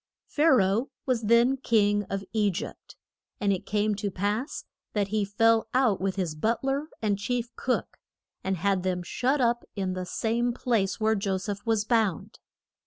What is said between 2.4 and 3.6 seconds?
gypt. And